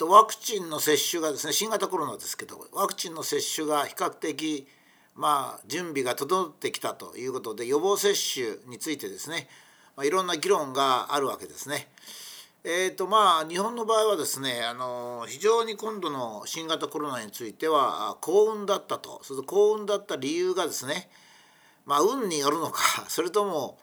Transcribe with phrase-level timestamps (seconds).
[0.00, 4.66] とワクチンの接種がですね新型コロナですけどワクチンの接種が比較的
[5.14, 9.46] まあ準備が整ってきたということで予防接種についてですね、
[9.98, 11.88] まあ、いろんな議論があるわけですね。
[12.64, 21.10] えーとまあ、日本の場合はですねあの非常に今度の新型コロナについては幸運だったとそれと幸運だった理由がですね、
[21.84, 23.78] まあ、運によるのかそれとも、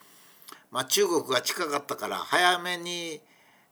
[0.71, 3.21] まあ、中国が近かったから早めに、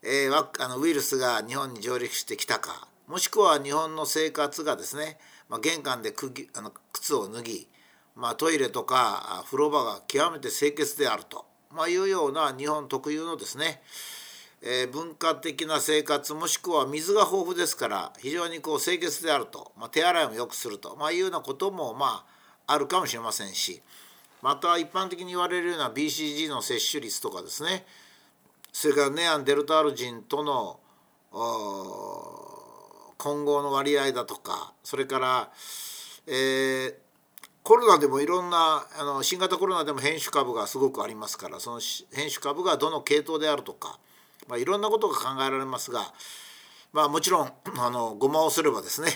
[0.05, 5.18] えー、あのウイルスが日本に上陸してきたかもしくは日本の生活がですね、
[5.50, 7.68] まあ、玄関でくぎあの靴を脱ぎ、
[8.16, 13.81] まあ、トイレとか風呂場が極めて清潔であると、まあ、いうような日本特有のですね
[14.68, 22.26] えー、文化的な生活もしくは水が豊富ですから非常にこう清潔であると、まあ、手洗いもよくすると、まあ、いうようなこともま
[22.66, 23.84] ああるかもしれませんし
[24.42, 27.86] また一般的に言われるような BCG の接種率とかですね
[28.78, 30.80] それからネアンデルタール人との
[33.18, 35.50] 混合の割合だとかそれから、
[36.28, 36.96] えー、
[37.64, 41.80] コロナでもいろんなあの新型コロナでも変種株がすごくありますからその
[42.14, 43.98] 変種株がどの系統であるとか
[44.48, 46.14] まあ、いろんなことが考えられますが、
[46.94, 49.08] まあ、もちろんあのごまをすればですね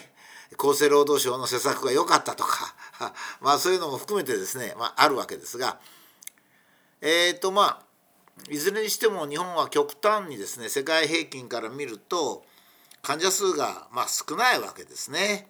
[0.58, 2.74] 厚生労働省の施策が良かったとか
[3.42, 5.80] まあそういうのも含めてですね、まあ、あるわけですが
[7.02, 7.89] えっ、ー、とまあ
[8.50, 12.44] いずれにしても日本は極端にですね世界平均から見ると
[13.02, 15.48] 患者数がまあ少ないわけですね。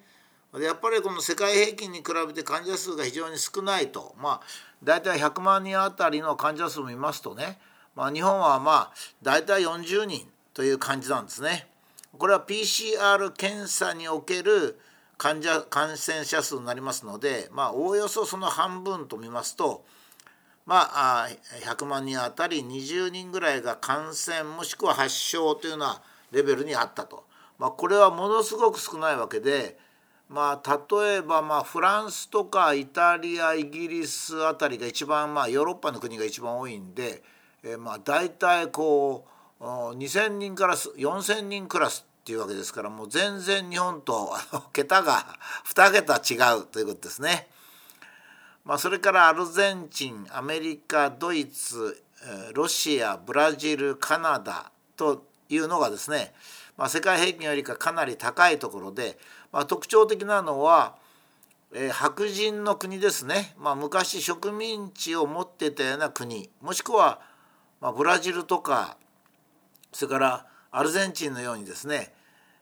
[0.53, 4.41] でやっぱりこの世界平均に比べて患者数が非常に少ないとまあ
[4.83, 7.59] 大体100万人あたりの患者数を見ますとね
[7.99, 11.67] まあ、日本はまあ大体40人という感じなんですね。
[12.17, 14.79] これは PCR 検査における
[15.17, 19.83] 患者感染者数になりますので、まあ、おおよそその半分と見ますと、
[20.69, 21.27] まあ、
[21.65, 25.99] 100万人あたり20人ぐらいが感染もしくは発症というような
[26.31, 27.25] レベルにあったと、
[27.57, 29.79] まあ、これはものすごく少ないわけで、
[30.29, 37.23] まあ、例えばまフランスとかイタリアイギリスあたりが一番まあヨーロッパの国が一番多いんで。
[37.63, 39.25] え、まあ大体こ
[39.59, 44.31] う2,000人から4,000人クラスっていうわけですからもう全然日本と
[44.71, 45.25] 桁が
[45.67, 47.47] 2桁違うということですね。
[48.69, 52.03] まあ、それからアルゼンチンアメリカドイツ
[52.53, 56.35] ロシアブラジルカナダというのがですね、
[56.77, 59.17] まあ、世界平均よりかかなり高いところで、
[59.51, 60.97] まあ、特徴的なのは、
[61.73, 66.51] えー、白人の国ですね、まあ、昔植民地を持ってたような国。
[66.61, 67.21] もしくは
[67.81, 68.97] ま、ブラジルとか
[69.91, 72.13] それからアルゼンチンのようにですね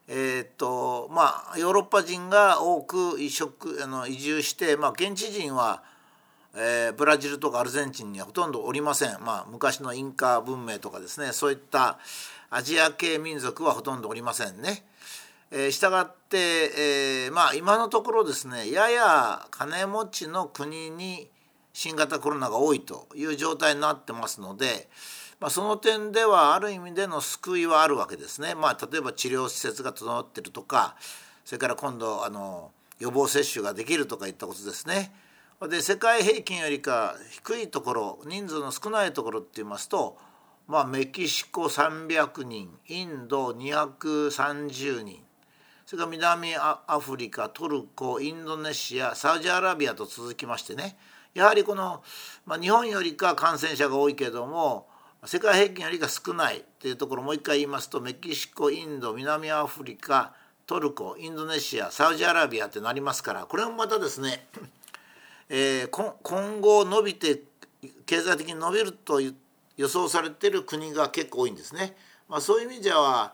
[0.07, 5.84] えー、っとまあヨーロッパ人が多く移植あの移住して、まあ、現地人は、
[6.56, 12.00] えー、ブラジルとかアルゼンチンにはほとんどおりません、まあ、昔のインカ文明とかですねそういった
[12.50, 14.86] アジア系民族はほとんどおりませんね。
[15.52, 21.30] えー、したがって、えー、まあ今のところですねやや金持ちの国に
[21.72, 24.90] 新型コロナが多いという状態になってますので、
[25.40, 28.56] まあ、その点ではある意味での救いはあるわけですね。
[28.56, 30.96] まあ、例えば治療施設が整ってるとか
[31.46, 35.13] それから今度あの予防接種ができるとかいったことですね。
[35.66, 40.16] で世界平均よりか低いところ人数の少ないところって言いますと、
[40.68, 45.23] まあ、メキシコ300人インド230人
[45.88, 50.97] それから南アフリカトルコインドネシアサウジアラビアと続きましてね。
[51.34, 52.03] やはりこの、
[52.45, 54.88] まあ、日本よりか感染者が多いけども
[55.25, 60.34] 世界平均よりか少ないというところもう一回言いますとメキシコインド南アフリカ
[60.66, 64.47] トルコインドネシアサウジアラビアってなりますからこれもまたですね、
[65.50, 65.90] えー、
[66.24, 67.41] 今後伸びて
[68.06, 71.96] 経済的に伸びると予想されてる国が結構多いんですね。
[72.28, 73.34] まあ、そういう意味では、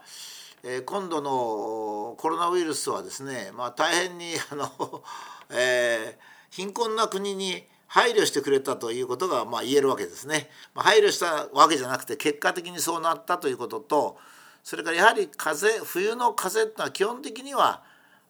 [0.63, 5.03] えー、今度のコロナウイルスはですね、まあ、大変にあの、
[5.49, 10.49] えー、貧困な国に配慮してくれたということがまあ言えるわけですね。
[10.73, 14.17] まあ、配慮したわけじゃなくて結果的にそうなったということと
[14.63, 17.83] それからやはり風冬の風っていうのは基本的には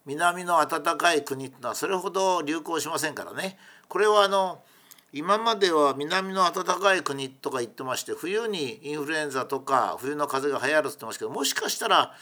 [0.06, 3.58] 南の暖かい国っていうのはそれほど流行しませんからね。
[3.88, 4.64] これはあの
[5.12, 12.14] 今までは南の暖かい国とか言ってまして冬にインフルエンザとか冬の風が流行るって言ってますけどもしかしたら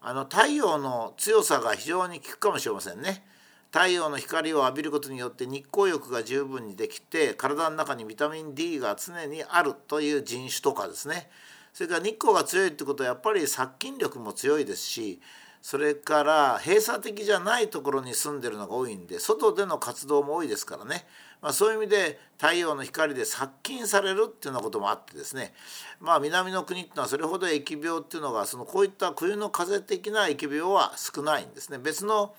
[0.00, 3.24] あの太陽の強さが非常に効くかもしれませんね。
[3.70, 11.28] 太陽の光を浴びることによって日光浴が十分にできて体の中にビタミン D が常にあるという人種とかですね
[11.74, 15.20] それから日光が強いってことはやっぱり殺菌力も強いですし
[15.68, 21.04] それから閉鎖的じゃないところに住んでるのが多いんで外での活動も多いですからね、
[21.42, 25.52] まあ、そういう意味で太陽の光で殺菌されるっていうようなこともあってですね。
[26.00, 31.76] まあ南の国っていうのはそれほど疫病っていうのがそのこういった冬の風邪的な疫病は少ないんですね。
[31.76, 32.34] 別の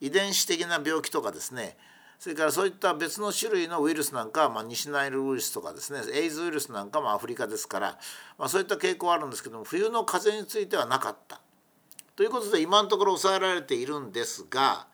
[0.00, 1.76] 遺伝子的な病気とかですね。
[2.18, 6.00] それからそういった別の種類のウイルスなんかは、まあ、西ナイルウイルスとかですね。
[6.14, 7.98] エイズウイルスなんかもアフリカですから、
[8.38, 11.43] まあ、そういった傾向はあるんですけども冬の風邪についてはなかった。
[12.16, 14.86] ということで今のところ抑えられているんですが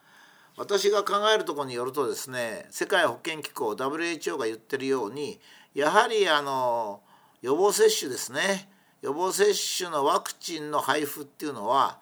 [0.57, 5.39] 私が考えるところによるとですね世界保健機構 WHO が言ってるように
[5.75, 7.01] やはりあの
[7.43, 8.69] 予防接種ですね
[9.03, 11.99] 予防接種のワクチンの配布っていうのは、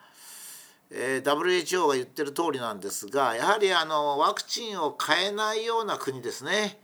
[0.89, 6.80] えー、WHO が言ってる通りなんですがやはりあのワクチンを買えないような国ですね。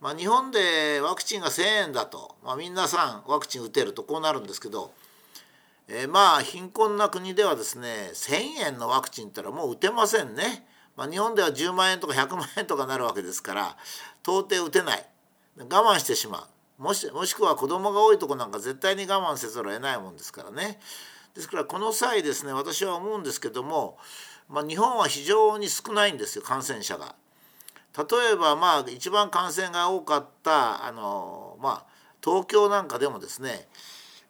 [0.00, 4.92] まあ、日本でワクチンが1,000円だと、まあ、皆さんワクチン打てるとこうなるんですけど
[5.92, 10.66] えー、まあ貧困な国ではですね1,000円のワクチンったらもう打てませんね。
[10.96, 13.76] まあ、日本では10万円とか100万円とかなるわけですから
[14.22, 15.06] 到底打てない
[15.56, 16.46] 我慢してしま
[16.78, 20.78] うもしもしくは子供が多いとこなんか絶対に我慢せざるを得ないもんですからね。
[21.34, 23.98] ですからこの際ですね私は思うんですけども、
[24.48, 27.14] まあ、日本は非常に少ないんですよ感染者が。
[27.96, 31.84] 例えばまあ一番感染が多かったあの、まあ、
[32.22, 33.68] 東京なんかでもですね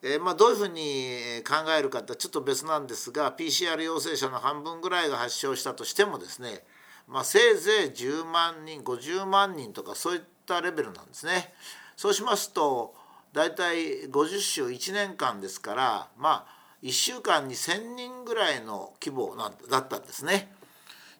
[0.02, 6.64] えー、まあ、どういうふうに考えるかってちょっと別なんですが PCR 陽性者の半分ぐらいが発症したとしてもですね、
[7.06, 11.52] まあ、せいぜい10万人50万人とかそういったレベルなんですね。
[11.96, 12.94] そうしますと
[13.34, 20.50] 大体50週1年間ですからまあ1週間に1,000人ぐらいの規模なんだったんですね。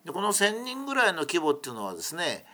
[0.07, 2.47] でこの1,000人ぐらいの規模っていうのはですね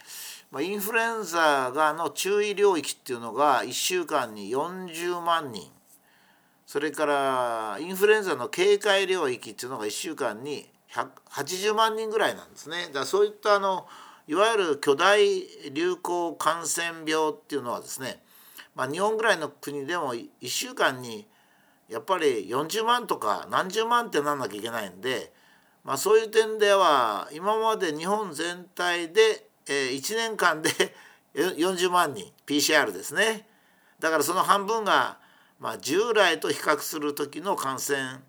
[0.50, 5.70] まインフルエンザがの注意領域っていうのが1週間に40万人
[6.66, 12.90] それからインフルエンザの警戒領域っていうのが1週間に180万人ぐらいなんですね。
[12.92, 13.86] だそういったあの
[14.26, 15.18] いわゆる巨大
[15.72, 18.20] 流行感染病っていうのはですね、
[18.74, 21.28] まあ、日本ぐらいの国でも1週間に
[21.88, 25.32] やっぱり40万とか何十万ってなんなきゃいけないんで、
[25.84, 30.70] まあ、そういう点では今まで日本全体で、えー、1年間で
[31.34, 33.46] 40万人 PCR ですね
[34.00, 35.18] だからその半分が
[35.58, 38.20] まあ、従来と比較する時の感染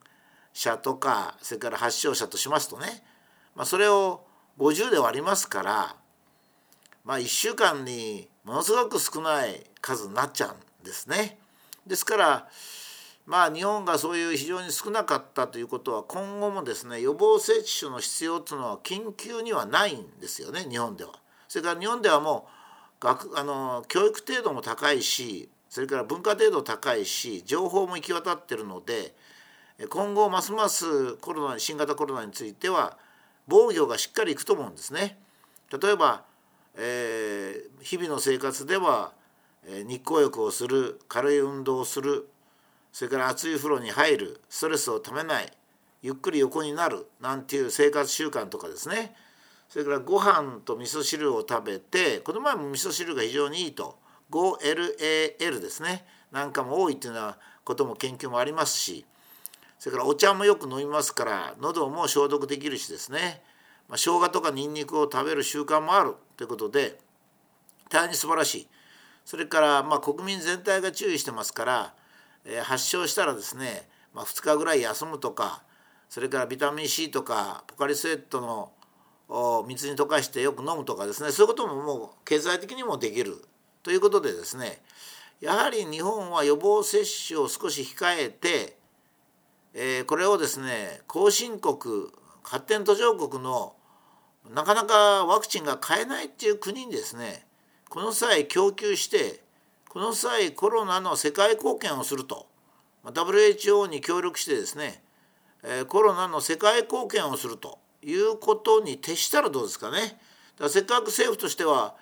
[0.54, 3.04] 者とかそれから発症者としますとね、
[3.56, 4.26] まあ、それを
[4.58, 5.96] 50で割りますから、
[7.04, 11.38] まあ、1週間にものすごく少ない数になっちゃうんですね。
[11.86, 12.48] ですから
[13.26, 21.12] まあ日本がそういう非常に少なかったということは今後もですね予防接種の必要というのは緊急にはないんですよね日本では。
[21.50, 22.48] それから日本ではも
[23.02, 29.14] う学あの教育程度も高いしそれから文化程度高いし情報も行き渡ってるので
[29.90, 32.98] 今後ますますコロナ新型コロナについては
[33.48, 35.18] 防御がしっかりいくと思うんですね。
[35.72, 36.24] 例えば、
[36.76, 39.14] えー、日々の生活では、
[39.66, 42.30] 日光浴をする軽い運動をする
[42.94, 45.52] それから熱い風呂に入るストレスをためない
[46.02, 49.14] ゆっくり横になるなんていう生活習慣とかですね
[49.68, 53.98] それからご飯と味噌汁を食べてこの前も味噌汁が非常にいいと
[54.32, 59.06] 5LAL ですねなんかも多いっていうようなことも研究もありますし
[59.80, 63.42] それからお茶もよく飲みますから喉も消毒できるしですね、
[63.88, 66.98] まあ、生姜とかにんにくを食べる習慣もあるということで
[67.90, 68.68] 大変に素晴らしい
[69.26, 71.94] それからまあ国民全体が注意してますから、
[72.46, 75.64] えー、発症したらですね、まあ、2日ぐらい休むとか
[76.10, 78.72] それからビタミン C とかポカリスエットの
[79.68, 83.44] 水に溶かしてよく飲むとかですねそういうことももう経済的にもできる
[83.88, 84.82] ということでですね
[85.40, 88.76] やはり日本は予防接種を少し控えて、
[89.74, 91.78] えー、これをですね後進国
[92.44, 93.76] 発展途上国の
[94.54, 97.46] なかなかワクチンが買えないっていう国にですね
[97.88, 99.40] この際供給して
[99.88, 102.46] この際コロナの世界貢献をすると
[103.06, 105.02] WHO に協力してですね
[105.88, 110.00] コロナの世界貢献をするということに徹したらどうですかね。
[110.00, 110.16] だか
[110.66, 111.96] らせっかく政府としては、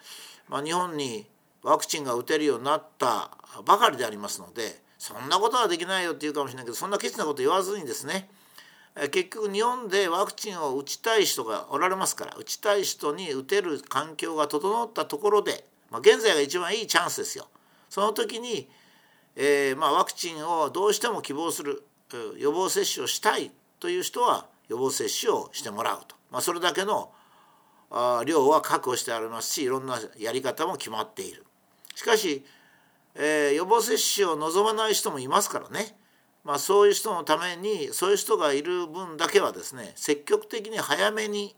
[0.50, 1.28] まあ、日本に
[1.66, 3.32] ワクチンが打てるようになった
[3.66, 8.30] ばかりでありますのでそんなことはできないよって言うかもしれないけどそんなケチなこと言わずにですね
[9.12, 17.48] 結局日本でワクチンを打ちたい人がおられますから打ちたい人に打てる環境が整ったところで、まあ、現在が一番いいチャンスですよ。
[17.90, 18.70] その時に、
[19.36, 21.84] えー、まあ、ワクチンをどうしても希望する
[22.38, 27.12] 予防接種をしたいという人は予防接種をしてもらうと、まあ、それだけの
[28.26, 31.44] 量は確保してありますしいろんなやり方も決まっている。
[31.96, 32.46] しかし、
[33.16, 35.98] えー、予防接種を望まない人もいますからね。
[36.44, 41.56] まあ、そういう人のためにそういう人がいる分だけはですね積極的に早めに、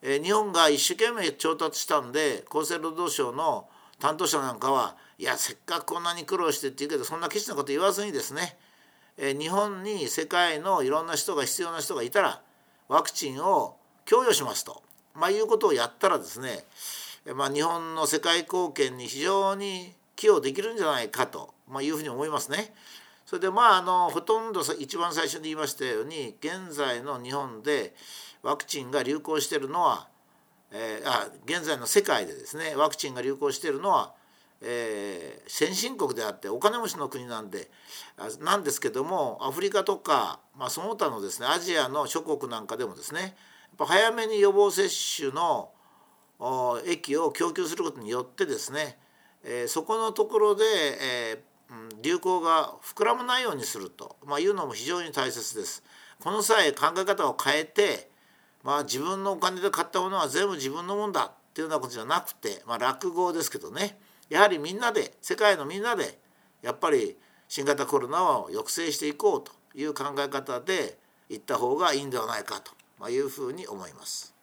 [0.00, 3.68] えー、日本が一生懸命調達したんで厚生労働省の
[4.00, 8.56] 担当者なんかはいやせっかくこんなに苦労してって言うけどそんなケチなこと言わずにですね、
[9.18, 12.40] えー、日本に世界のいろんな人が必要な人がいたら
[12.88, 14.82] ワクチンを供与しますと、
[15.14, 16.64] まあ、いうことをやったらですね、
[17.34, 22.72] まあ、日本の世界貢献に非常に寄与できるんじゃないかと、まあ、いうふうに思いますね。
[23.28, 27.94] それでまああのほとんど一番最初に言いましたように現在の日本で
[28.42, 30.08] ワクチンが流行してるのは、
[30.72, 34.14] えー、あ現在の世界でですねワクチンが流行してるのは、
[34.62, 37.70] えー、先進国であってお金持ちの国なんで
[38.40, 43.32] なんですけどもアフリカとか、まあ、その他のですねアジアの諸国なんかでもですねやっ
[43.76, 45.68] ぱ早めに予防接種の
[46.86, 48.98] 液を供給することによってですね、
[49.44, 51.48] えー、そこのところで、えー
[52.02, 55.82] 流行が膨らまないようにすると、まあ、いうのも非常に大切です。
[56.20, 58.10] この際考え方を変えて、
[58.62, 66.18] まあ、自分のお金で買ったものは全部自分のもんだっていうようなことじゃなくて、まあ、落語ですけどねやはりみんなで世界のみんなで
[66.62, 67.16] やっぱり
[67.48, 70.98] 新型コロナを抑制していこうという考え方で
[71.30, 72.60] いった方がいいんではないか
[73.00, 74.37] というふうに思います。